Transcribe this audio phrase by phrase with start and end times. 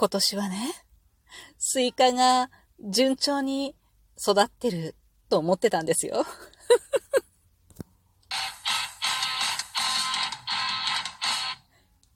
[0.00, 0.56] 今年はね、
[1.58, 2.50] スイカが
[2.88, 3.76] 順調に
[4.18, 4.94] 育ってる
[5.28, 6.24] と思ってたんですよ。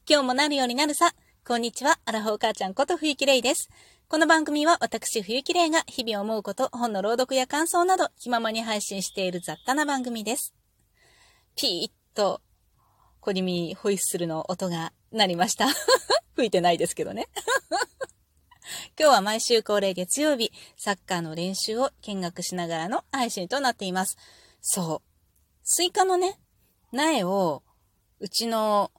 [0.09, 1.15] 今日もなるようになるさ。
[1.47, 2.01] こんにちは。
[2.07, 3.69] アラフォー母ちゃんこと冬木玲です。
[4.09, 10.55] この番組は私冬木玲が日々思うこと、本の朗読や感想など気ままに配信している雑多な番組です。
[11.55, 12.41] ピーッと
[13.21, 15.66] 小気味ホイッスルの音が鳴りました。
[16.37, 17.29] 吹いてないですけどね。
[18.98, 24.16] 今日は毎週恒例月曜日、サッカーの練習を見学しながらの配信となっています。
[24.60, 25.15] そう。
[25.62, 26.38] スイカのね、
[26.93, 27.62] 苗を、
[28.20, 28.91] うちの、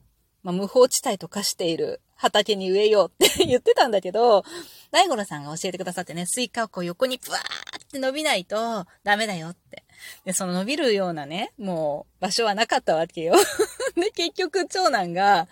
[0.43, 4.43] まあ、無法地帯と化している畑に植えようって言ってたんだけど、
[4.91, 9.83] 大五郎さんが教えてくださってね、スイカをこう横にブワーって伸びないとダメだよって。
[10.23, 13.35] で、その伸びるようなね、もう場所はなかったわけよ。
[13.95, 15.47] で、結局長男が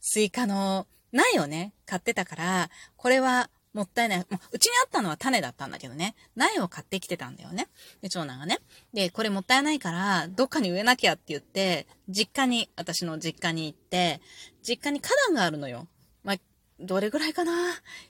[0.00, 4.18] スイカの苗をね、買ってたから、これはもったいない。
[4.18, 6.16] もうちにあったのは種だったんだけどね。
[6.34, 7.68] 苗を買ってきてたんだよね。
[8.02, 8.58] で、長男がね。
[8.92, 14.20] で、これもったいないから、どっかに植えなきゃって言って、実家に、私の実家に行って、
[14.62, 15.86] 実家に花壇があるのよ。
[16.24, 16.36] まあ、
[16.80, 17.52] どれぐらいかな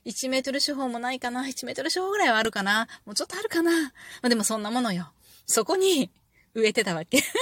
[0.06, 2.89] ?1 メートル四方もないかな ?1 メートル四方ぐらいはあるかな？
[3.05, 3.70] もうちょっとあるかな？
[3.70, 5.12] まあ、でもそんなものよ。
[5.46, 6.11] そこに
[6.55, 7.22] 植えてたわけ。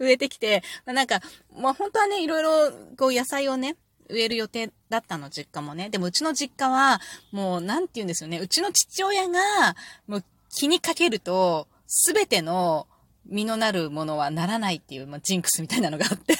[0.00, 1.20] 植えてきて、なんか、
[1.54, 3.76] まあ、本当はね、いろいろ、こう野菜をね、
[4.12, 5.90] 植える予定だったの、実家もね。
[5.90, 7.00] でもうちの実家は、
[7.32, 8.38] もう、なんて言うんですよね。
[8.38, 9.40] うちの父親が、
[10.06, 12.86] もう気にかけると、すべての
[13.26, 16.36] 実のなるものはならないっていう、まあ、ジンクスみたいなのがあって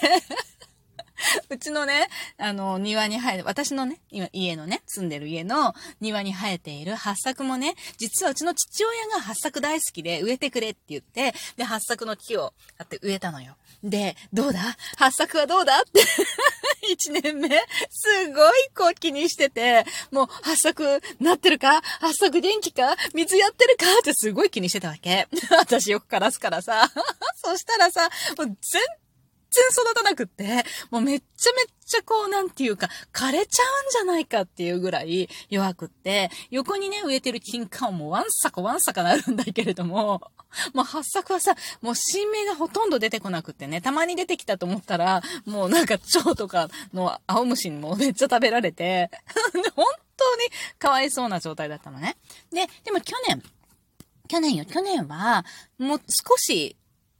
[1.48, 13.56] うちのね、あの、庭に生えて、私のね、今、家のね、住んでる家の庭に生えている八作もね、実はうちの父親が八作大好きで植えてくれって言って、で、八作の木をあって植えたのよ。
[13.82, 14.76] で、どうだ？
[14.96, 15.80] 八作はどうだ？
[15.80, 16.02] って
[16.90, 17.48] 一年目、
[17.90, 21.82] すごいこう気にしてて、もう八作なってるか？
[22.00, 22.96] 八作元気か？
[23.14, 23.86] 水やってるか？
[24.00, 25.28] ってすごい気にしてたわけ。
[25.58, 26.90] 私よく枯らすからさ。
[27.44, 28.08] そしたらさ、
[28.38, 28.56] もう全
[29.54, 40.22] 然育たなくって、もうめっちゃめっちゃこう、なんていうか、枯れちゃうんじゃないかっていうぐらい弱くって、横にね、植えてる金柑もワンサカワンサカなるんだけれども、
[40.74, 49.10] もう発作はさ、もう新芽がほとんど出てこなくってね、たまに出てきたと思ったら、もうなんか蝶とかの青虫にもめっちゃ食べられて、
[49.74, 49.86] 本
[50.16, 50.42] 当に
[50.78, 52.16] かわいそうな状態だったのね。
[52.50, 53.42] で、でも去年、
[54.28, 55.44] 去年よ、去年は、
[55.78, 56.76] もう少し、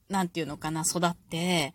[0.09, 1.75] なんていうのかな、育って、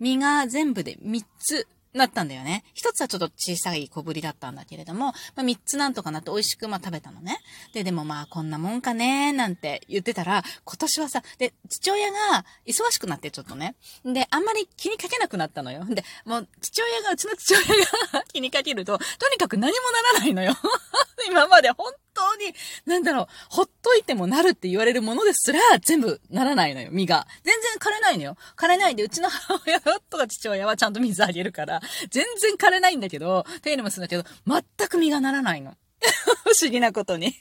[0.00, 2.64] 実が全部で3つなったんだよね。
[2.74, 7.38] 一つはちょっと小さい小ぶりだったんだけれども、まあ、三つなんとかなって美味しくまあ食べたのね。
[7.72, 13.74] で、でもまあこんなもんかねーなんて言ってたら、今年はさ、で、父親が忙しくなってちょっとね。
[14.04, 15.84] で、あんまり気にかけなくなったのよ。
[15.84, 20.56] で、もう父親が、うちの父親が 気にかけると、とにかく何もならないのよ。
[21.26, 22.07] 今まで本当
[22.38, 22.54] に、
[22.86, 27.26] なんだろう、ほっといてもなるって言われるものですら、全部ならないのよ、実が。
[27.44, 28.36] 全然枯れないのよ。
[28.56, 35.74] 枯れないで、うちの母親とか父親はちゃんと水あげるから、全然枯れないんだけど、手入れもするんだけど、全く実がならないの。
[36.44, 37.34] 不思議なことに。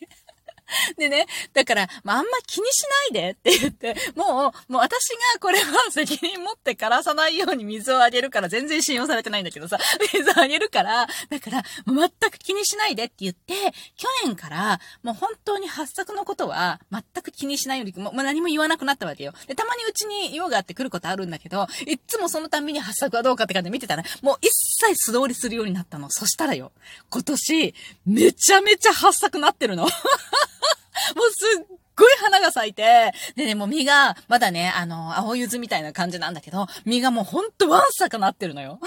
[0.97, 2.83] でね、だから、まあ、あんま気にし
[3.13, 9.77] ないでって言って、もう、もう私がこれは責任持って枯らさないように水をあげるから全然信用されてないんだけどさ、
[10.13, 13.53] 水をあげるから、だから、全く気にしないでって言って、
[13.95, 19.33] 去年から、もう本当に発作のことは全く気にしないように、もう何も言わなくなったわけよ。
[19.47, 26.09] で、たまにうちに用があって来ることあるんだけど、いつもそのたんびに発作はどうかって感じで見てたら、もう一切素通りするようになったの。
[26.09, 26.71] そしたらよ、
[27.09, 27.75] 今年、
[28.05, 29.87] めちゃめちゃ発作なってるの。
[31.15, 38.79] もうすっごい花が咲いて、でね、もう実が、まだね、あの、青柚子みたいな感じなんだけど、実がもうほんとワンサかなってるのよ。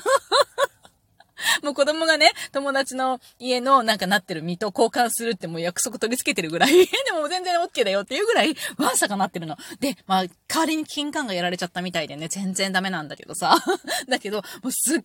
[1.62, 9.56] もう子供がね、友達の家のなんかなってる実と交換するってもう約束取り付けてるぐらい、 でも全然 OK だよっていうぐらい、ワンサかなってるの。
[9.80, 13.56] で、まあ、代わりに金柑がやられちゃったみたいでね、全然ダメなんだけどさ。
[14.08, 15.00] だけど、もうすっ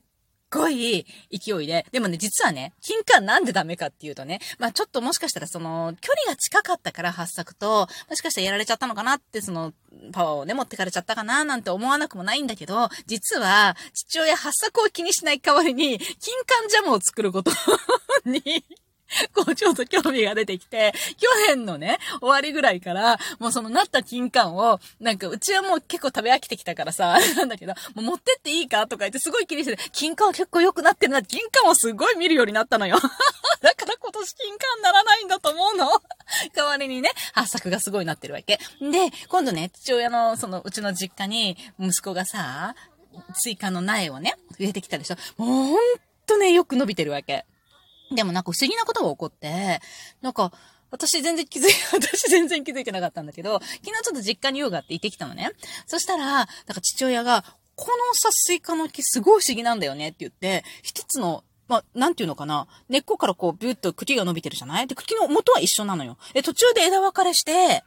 [0.49, 9.73] ごい勢いで、でもね、実はね、金管なんでダメかっていうとね、まあちょっともしかしたらその、距離が近かったから発作と、もしかしたらやられちゃったのかなって、その、
[10.11, 17.51] パワーをね、持ってかれちゃったかななんて思わなくもないんだけど、実は、父親発作を気にしない代わりに、金管ジャムを作ること
[18.25, 18.65] に
[19.33, 32.97] こう、ちょっと興味が出てきて、去年のね、終わりぐらいから、もうそのなった金柑を、なんか、うちはもう結構食べ飽きてきたからさ、 なんだけど、もう持ってっていいかとか言ってすごい気にしてて、金柑結構良くなってるな、金柑をすごい見るようになったのよ。
[33.61, 35.89] だから今年金柑ならないんだと思うの。
[36.53, 38.59] 代わりにね、発作がすごいなってるわけ。
[38.81, 42.75] で、今度ね、父親の、その、うちの実家に、息子がさ、
[43.33, 45.15] スイカの苗をね、植えてきたでしょ。
[45.37, 45.77] もうほん
[46.25, 47.45] とね、よく伸びてるわけ。
[48.11, 49.79] でもなんか不思議なことが起こって、
[50.21, 50.51] なんか、
[50.91, 55.51] 私全然気づい、 私全然気づいてなかったんだけど、昨日ちょっと実家に用があって行ってきたのね。
[55.87, 57.43] そしたら、なんか父親が、
[57.75, 62.67] このさ、スイカの木すごい不思議なんだよねって言って、一つのまあ、なんていうのかな。
[62.89, 64.87] 根っこからこう、ビュッと茎が伸びてるじゃない？
[64.87, 66.17] で、茎の元は一緒なのよ。
[66.33, 67.83] で、途中で枝分かれして、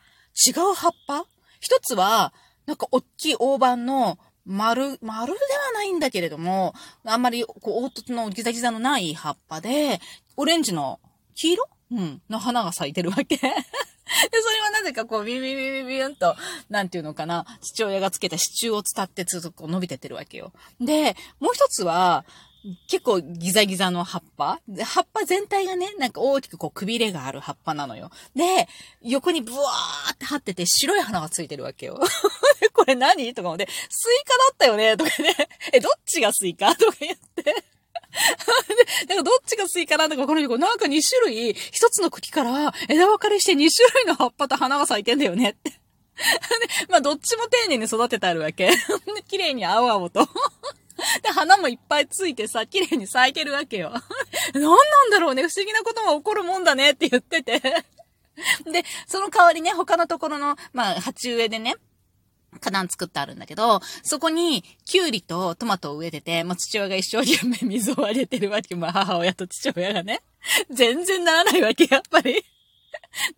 [0.47, 1.25] 違う葉っぱ？
[1.61, 2.33] 一つは、
[2.67, 4.19] なんか大きい大判の
[4.49, 6.75] 丸、丸ではないんだけれども、
[7.05, 10.01] あんまり、こう、凹凸のギザギザのない葉っぱで、
[10.37, 10.99] オレンジの
[11.35, 11.69] 黄色？
[11.91, 12.23] うん。
[12.29, 13.37] の花が咲いてるわけ。
[13.37, 16.35] で、それはなぜかこう、ビュビュビュビビビンと、
[16.71, 20.53] なんていうのかな、父親がつけた支柱を伝ってずっとこう伸びてってるわけよ。
[20.81, 22.25] で、もう一つは、
[22.89, 28.11] 結構ギザギザの葉っぱ葉っぱ全体がね、なんか大きくこうくびれがある葉っぱなのよ。
[28.35, 28.69] で、
[29.03, 32.01] 横にブワーって張ってて白い花がついてるわけよ。
[32.79, 33.35] これ何？
[33.35, 34.97] とか思って、スイカだったよね？
[34.97, 35.35] とかね。
[35.75, 36.75] え、どっちがスイカ？
[36.77, 37.43] とか言って。
[39.07, 40.11] で、なんかどっちがスイカなん？
[40.11, 45.71] だかわからないけど、なんか2種類、一つの茎から枝分かれして2種類の葉っぱと花が咲いてんだよねって。
[45.71, 45.79] で、
[46.89, 48.71] まあどっちも丁寧に育ててあるわけ。
[49.29, 50.29] 綺麗に青々と。
[51.23, 53.93] で、花もいっぱいついてさ、綺麗に咲いてるわけよ。
[54.53, 57.61] 何なんだろうね、不思議なことも起こるもんだねって言ってて。
[57.61, 61.77] で、その代わりね、他のところの、まあ、鉢植えでね、
[62.61, 68.75] 花壇作ってあるんだけど、そこに、キュウリとトマトを植えてて、まあ、父親が一生懸命水をあげてるわけ。
[68.75, 70.23] まあ、母親と父親がね。
[70.71, 72.45] 全然ならないわけ、やっぱり。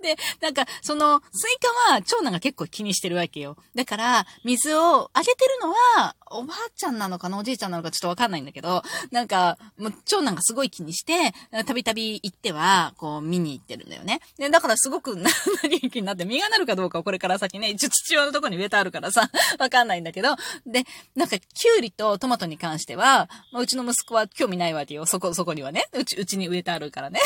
[0.00, 3.56] で、なんか、その、スイカは長男が結構気にしてるわけよ。
[3.74, 11.32] だから、水をあげてるのは、おばあちゃんなのかなおじいちゃんなのかちょっとわかんないんだけど、なんか、もう長男がすごい気にして、
[11.64, 14.20] たびたび行っては、こう、見に行ってるんだよね。
[14.38, 15.30] で、だからすごく、な、
[15.62, 20.36] 元気になって、実がなるかどうかをこれから先ね、一応父親のとこに植えてあるからさ、 わかんないんだけど、
[20.66, 20.84] で、
[21.14, 25.06] なんか、キュウリとトマトに関しては、まあ、うちの息子は興味ないわけよ。
[25.06, 25.88] そこ、そこにはね。
[25.92, 27.20] うち、うちに植えてあるからね。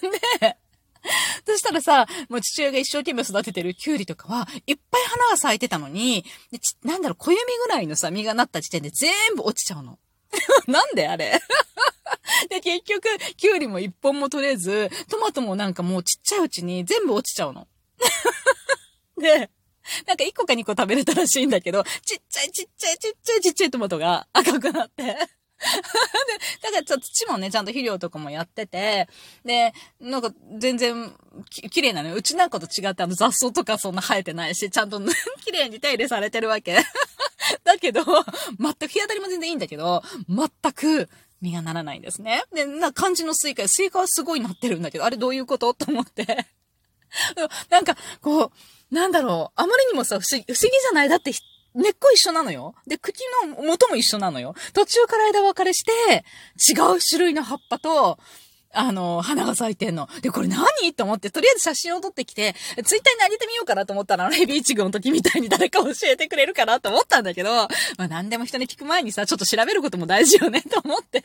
[0.40, 0.56] で、
[1.46, 9.98] そしたらさ、もう父親が一生懸命育ててるキュウリとかは、いっぱい花が咲いてたのに、でなんだろう、小指ぐらいのさ、実がなった時点で全部落ちちゃうの。
[10.66, 11.40] なんであれ？
[12.50, 13.04] で、結局、
[13.36, 17.68] キュウリも一本も取れず、トマトもなんかもうちっちゃいうちに全部落ちちゃうの。
[19.18, 19.50] で、
[20.06, 25.16] なんか1個か2個食べれたらしいんだけど、ちっちゃいちっちゃいちっちゃいちっちゃいトマトが赤くなって
[26.60, 29.08] で、だからちょっと土もね、ちゃんと肥料とかもやってて、
[29.44, 31.14] で、なんか全然
[31.50, 32.14] き綺麗なのよ。
[32.14, 35.00] うちなんかと違ってあの雑草とかそんな生えてないし、ちゃんと
[35.44, 36.76] 綺麗に手入れされてるわけ。
[37.64, 38.02] だけど、
[38.58, 41.08] 全く日当たりも全然いいんだけど、全く
[41.40, 42.42] 実がならないんですね。
[42.52, 45.72] で、な感じのスイカ、スイカはすごいなってるんだけど、あれどういうこと？
[45.74, 46.46] と思って。
[47.70, 51.08] なんか、こう、なんだろう、あまりにもさ、不思議、不思議じゃない？
[51.08, 51.32] だって
[51.76, 52.74] 根っこ一緒なのよ。
[52.86, 54.54] で、茎の元も一緒なのよ。
[54.72, 56.24] 途中から枝分かれして、
[56.68, 58.18] 違う種類の葉っぱと、
[58.72, 60.08] あの、花が咲いてんの。
[60.20, 60.92] で、これ何？
[60.94, 67.68] と思って、とりあえず写真を撮ってきて、ツイッターに上げてみようかなと思ったら、あの、ヘビイチグの時みたいに誰か教えてくれるかなと思ったんだけど、ま
[67.98, 71.22] あ何でも人に聞く前にさ、ちょっと調べることも大事よね、と思って。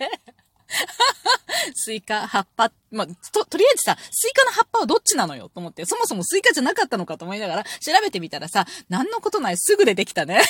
[1.75, 7.69] スイカ、葉っぱ、まあ、と、とりあえずさ、スイカの葉っぱはどっちなのよと思って、そもそもスイカじゃなかったのかと思いながら、調
[8.01, 10.41] べてみたらさ、何のことないすぐ出てきたね。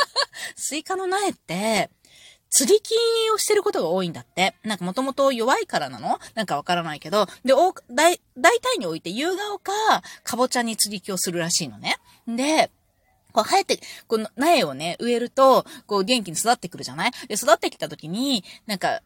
[0.56, 1.90] スイカの苗って、
[2.48, 2.94] 接ぎ木
[3.34, 4.54] をしてることが多いんだって。
[4.62, 6.20] なんかもともと弱いからなの？
[6.34, 7.26] なんかわからないけど。
[7.44, 9.72] で、お、大、大体において夕顔か、
[10.22, 11.98] かぼちゃに接ぎ木をするらしいのね。
[12.28, 12.70] で、
[13.32, 17.10] こう生えて、この苗をね、植えると、こう元気に育ってくるじゃない？
[17.26, 19.02] で、育ってきた時に、なんか、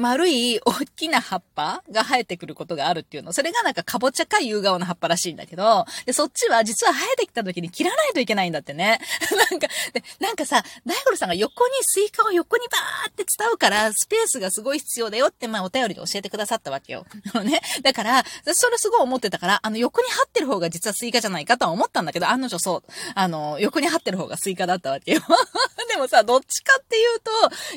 [0.00, 3.32] 丸い大きな葉っぱが生えてくることがあるっていうの。
[3.32, 8.98] それがなんかかぼちゃか夕顔の葉っぱらしいんだけど、で、そっちは実は生えてきた時に切らないといけないんだってね。
[9.50, 17.06] なんか、で、なんかさ、大五郎さんが横にスイカを横にバーって伝うから、スペースがすごい必要だよって、まあお便りで教えてくださったわけよ。
[17.44, 17.60] ね。
[17.82, 22.82] だから、それすごい思ってたから、あの横に張ってる方が実はスイカじゃないかとは思ったんだけど、案の定そう、
[23.14, 25.20] あの、横に張ってる方がスイカだったわけよ。
[26.00, 27.30] もさ、どっちかっていうと、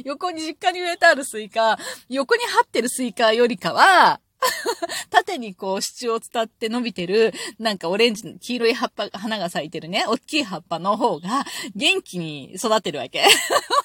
[0.06, 1.77] 横に実家に植えてあるスイカ、
[2.10, 4.20] 横に張ってるスイカよりかは、
[5.10, 13.25] 縦にこう支柱を伝って伸びてる、なんかオレンジ黄色い葉っぱ、花が咲いてるね、おっきい葉っぱの方が元気に育ってるわけ。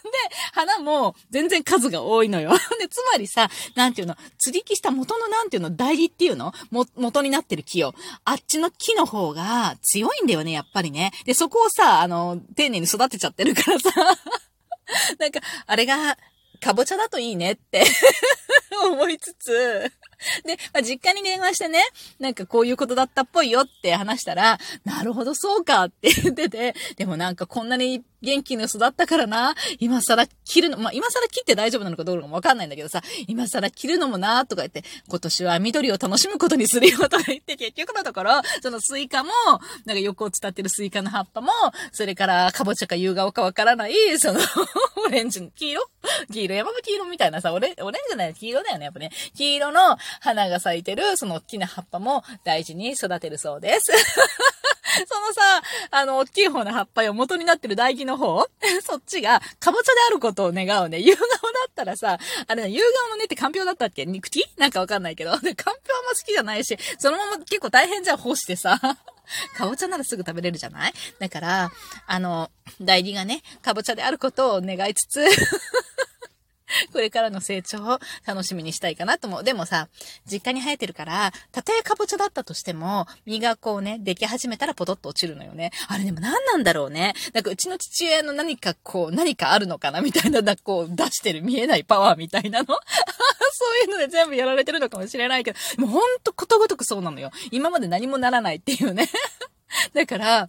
[0.52, 2.50] 花も全然数が多いのよ。
[2.80, 6.52] で、つまりさ、なんていうの、接ぎ木した元のなんていうの、台木っていうの？
[6.70, 7.94] も、元になってる木を。
[8.24, 11.12] あっちの木の方が強いんだよね、やっぱりね。
[11.24, 13.90] で、そこをさ、あの、丁寧に育てちゃってるからさ。
[15.18, 16.16] なんか、あれが、
[16.60, 17.84] かぼちゃだといいねって。
[18.92, 19.90] 思いつつ、
[20.44, 21.80] で、まあ、実家に電話してね、
[22.18, 39.30] なんかこういうことだったっぽいよって話したら、なるほどそうかって言ってて、でもなんかこんなに元気に育ったからな、今更切るの、まあ、今更切って大丈夫なのかどうかもわかんないんだけどさ、今更切るのもな、とか言って、今年は緑を楽しむことにするよ、とか言って、結局のところ、そのスイカも、
[39.84, 41.50] なんか横を伝ってるスイカの葉っぱも、
[41.92, 44.40] それからかぼちゃか夕顔かわからない、その
[45.06, 45.88] オレンジの黄色
[46.32, 49.10] 黄色、山吹色みたいなさ、オレオレンジじゃない黄色だよね、やっぱね。
[49.34, 53.92] 黄色の花が咲いてる、その大きな葉っぱも大事に育てるそうです。
[55.06, 58.46] そのさ、あの、大きい方の葉っぱよ、元になってる台木の方？
[58.84, 60.98] そっちが、かぼちゃであることを願うね。
[61.00, 61.36] 夕顔だ
[61.68, 64.06] ったらさ、あれね、夕顔のねってかんぴょうだったっけ？
[64.06, 64.44] 肉口？
[64.56, 65.38] なんかわかんないけど。
[65.40, 68.78] で かんぴょうあんま好きじゃないし、そのまま結構大変じゃん、干してさ。
[69.58, 70.92] かぼちゃならすぐ食べれるじゃない？
[71.18, 71.70] だから、
[72.06, 72.50] あの、
[72.80, 75.26] 代理がね、かぼちゃであることを願いつつ
[76.92, 79.44] これからの成長を楽しみにしたいかなと思う。
[79.44, 79.88] でもさ、
[80.30, 85.70] 実家に生えてるから、たとえかぼちゃだったとしても、実がこうね、でき始めたらポトッと落ちるのよね。
[85.88, 87.14] あれでも何なんだろうね。
[87.32, 92.66] なんかうちの父親の何かこう、何かあるのかなみたいな、なこう出してる見えないパワーみたいなの
[93.52, 97.30] そういうので全部やられてるのかもしれないけど、もうほんとことごとくそうなのよ。
[97.50, 99.08] 今まで何もならないっていうね。
[99.94, 100.48] だから、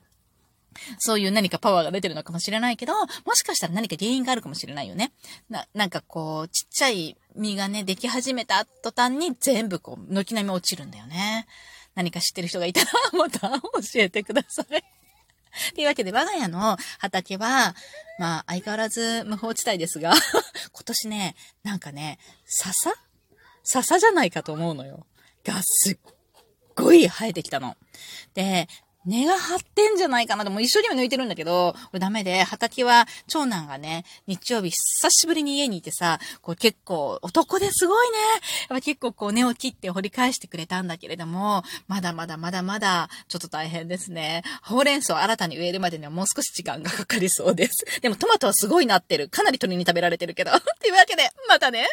[0.99, 2.93] そういう何かパワーが出てるのかもしれないけど、
[3.25, 5.11] もしかしたら何か原因があるかもしれないよね。
[5.49, 11.47] な、なんかこう、ちっちゃい実がね、でき始めた途端に全部こう、軒並み落ちるんだよね。
[11.95, 13.59] 何か知ってる人がいたら、また教
[13.95, 14.83] えてください。
[15.75, 17.75] というわけで、我が家の畑は、
[18.19, 20.13] まあ、相変わらず無法地帯ですが
[20.71, 22.93] 今年ね、なんかね、笹？
[23.63, 25.05] 笹じゃないかと思うのよ。
[25.43, 25.97] がすっ
[26.75, 27.77] ごい生えてきたの。
[28.33, 28.67] で、
[29.09, 38.17] 根が張ってんじゃないかなでも一緒には抜いてるんだけど、これダメで、畑は長男がね、日曜日久しぶりに家にいてさ、こう結構男ですごいね。
[38.69, 44.43] やっぱ結構こう根を切って掘り返してくれたんだけれども、まだまだまだまだちょっと大変ですね。
[44.61, 48.01] ほうれん草を新たに植えるまでにはもう少し時間がかかりそうです。
[48.01, 49.27] でもトマトはすごいなってる。
[49.29, 50.51] かなり鳥に食べられてるけど。
[50.51, 51.87] というわけで、またね。